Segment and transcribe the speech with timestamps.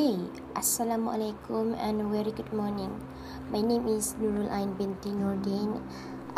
[0.00, 0.16] Hey,
[0.56, 2.88] Assalamualaikum and very good morning.
[3.52, 5.76] My name is Nurul Ain binti Nurdin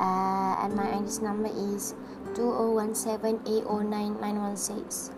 [0.02, 1.94] uh, and my ID number is
[2.34, 5.14] 2017809916.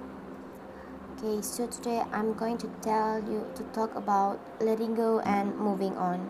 [1.17, 5.96] Okay, so today I'm going to tell you to talk about letting go and moving
[5.96, 6.29] on.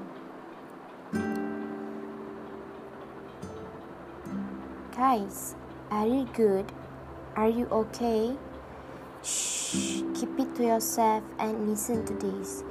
[4.94, 5.58] Guys,
[5.90, 6.70] are you good?
[7.34, 8.38] Are you okay?
[9.24, 12.62] Shh, keep it to yourself and listen to this.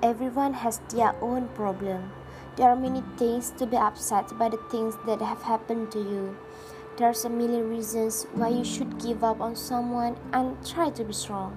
[0.00, 2.12] Everyone has their own problem.
[2.54, 6.36] There are many things to be upset by the things that have happened to you.
[6.96, 11.12] There's a million reasons why you should give up on someone and try to be
[11.12, 11.56] strong.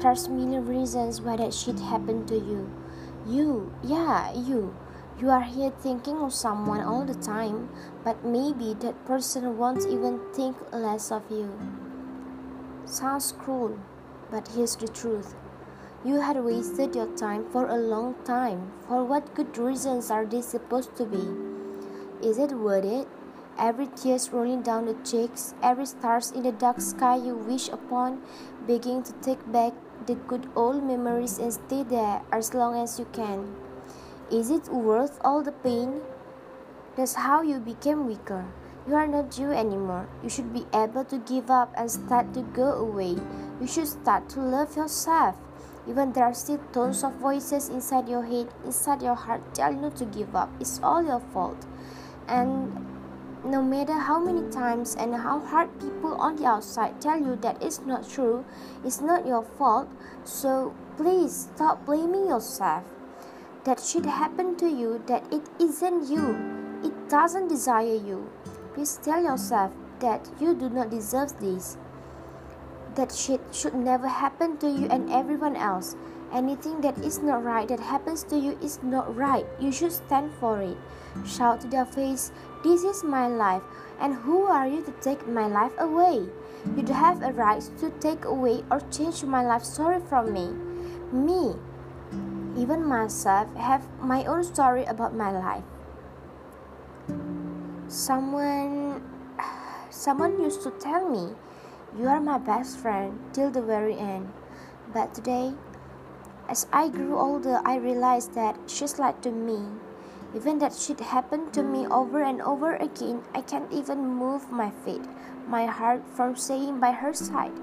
[0.00, 2.70] There's a million reasons why that shit happened to you.
[3.26, 4.74] You, yeah, you.
[5.20, 7.68] You are here thinking of someone all the time,
[8.02, 11.52] but maybe that person won't even think less of you.
[12.86, 13.78] Sounds cruel,
[14.30, 15.34] but here's the truth.
[16.04, 18.72] You had wasted your time for a long time.
[18.86, 21.24] For what good reasons are they supposed to be?
[22.22, 23.08] Is it worth it?
[23.58, 28.20] Every tears rolling down the cheeks, every stars in the dark sky you wish upon,
[28.66, 29.72] begging to take back
[30.06, 33.54] the good old memories and stay there as long as you can.
[34.30, 36.02] Is it worth all the pain?
[36.96, 38.44] That's how you became weaker.
[38.86, 40.06] You are not you anymore.
[40.22, 43.16] You should be able to give up and start to go away.
[43.60, 45.36] You should start to love yourself.
[45.88, 49.90] Even there are still tons of voices inside your head, inside your heart, telling you
[49.90, 50.50] to give up.
[50.60, 51.64] It's all your fault.
[52.28, 52.72] And
[53.44, 57.62] no matter how many times and how hard people on the outside tell you that
[57.62, 58.44] it's not true,
[58.84, 59.88] it's not your fault,
[60.24, 62.84] so please stop blaming yourself.
[63.64, 66.36] That should happen to you, that it isn't you,
[66.82, 68.30] it doesn't desire you.
[68.74, 71.78] Please tell yourself that you do not deserve this.
[72.96, 75.94] That shit should never happen to you and everyone else.
[76.32, 79.46] Anything that is not right that happens to you is not right.
[79.60, 80.76] You should stand for it.
[81.24, 82.32] Shout to their face,
[82.64, 83.62] This is my life,
[84.00, 86.26] and who are you to take my life away?
[86.76, 90.50] You do have a right to take away or change my life story from me.
[91.12, 91.54] Me,
[92.58, 95.62] even myself, have my own story about my life.
[97.94, 99.06] Someone
[99.88, 101.38] someone used to tell me,
[101.94, 104.34] "You are my best friend till the very end."
[104.90, 105.54] But today,
[106.50, 109.78] as I grew older, I realized that she's lied to me.
[110.34, 114.74] Even that shit happened to me over and over again, I can't even move my
[114.82, 115.06] feet,
[115.46, 117.54] my heart from staying by her side.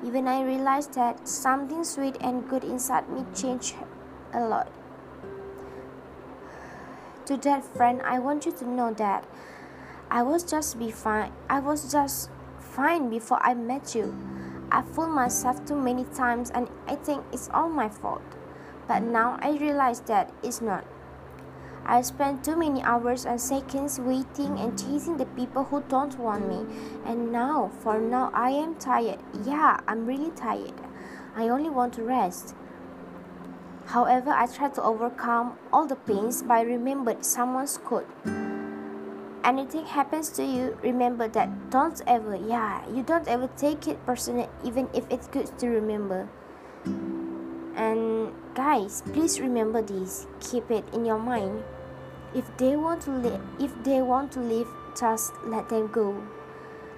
[0.00, 3.76] Even I realized that something sweet and good inside me changed
[4.32, 4.72] a lot
[7.30, 9.24] to that friend i want you to know that
[10.10, 14.16] i was just be fine i was just fine before i met you
[14.72, 18.34] i fooled myself too many times and i think it's all my fault
[18.88, 20.84] but now i realize that it's not
[21.86, 26.46] I spent too many hours and seconds waiting and chasing the people who don't want
[26.46, 26.66] me.
[27.04, 29.18] And now, for now, I am tired.
[29.44, 30.74] Yeah, I'm really tired.
[31.34, 32.54] I only want to rest.
[33.90, 38.06] However, I try to overcome all the pains by remembering someone's quote.
[39.42, 44.48] Anything happens to you, remember that don't ever, yeah, you don't ever take it personal,
[44.62, 46.28] even if it's good to remember.
[47.74, 50.28] And guys, please remember this.
[50.38, 51.64] Keep it in your mind.
[52.32, 56.14] If they want to live, if they want to live, just let them go.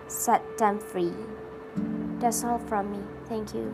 [0.09, 1.15] Set them free.
[2.21, 2.99] That's all from me.
[3.31, 3.73] Thank you.